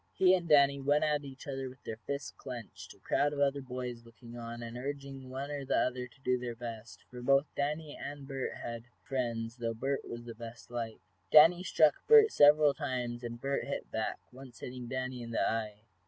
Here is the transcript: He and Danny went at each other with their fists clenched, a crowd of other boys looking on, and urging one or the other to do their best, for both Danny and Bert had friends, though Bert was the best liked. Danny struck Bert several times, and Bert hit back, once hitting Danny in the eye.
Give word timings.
He 0.15 0.33
and 0.33 0.49
Danny 0.49 0.79
went 0.79 1.03
at 1.03 1.23
each 1.23 1.45
other 1.47 1.69
with 1.69 1.83
their 1.83 1.99
fists 2.07 2.31
clenched, 2.35 2.95
a 2.95 2.99
crowd 2.99 3.33
of 3.33 3.39
other 3.39 3.61
boys 3.61 4.03
looking 4.03 4.35
on, 4.35 4.63
and 4.63 4.75
urging 4.75 5.29
one 5.29 5.51
or 5.51 5.63
the 5.63 5.77
other 5.77 6.07
to 6.07 6.21
do 6.21 6.39
their 6.39 6.55
best, 6.55 7.03
for 7.11 7.21
both 7.21 7.53
Danny 7.55 7.95
and 7.95 8.27
Bert 8.27 8.55
had 8.57 8.85
friends, 9.03 9.57
though 9.57 9.75
Bert 9.75 10.03
was 10.03 10.25
the 10.25 10.33
best 10.33 10.71
liked. 10.71 11.03
Danny 11.31 11.61
struck 11.61 11.93
Bert 12.07 12.31
several 12.31 12.73
times, 12.73 13.23
and 13.23 13.39
Bert 13.39 13.65
hit 13.65 13.91
back, 13.91 14.17
once 14.31 14.61
hitting 14.61 14.87
Danny 14.87 15.21
in 15.21 15.29
the 15.29 15.47
eye. 15.47 15.81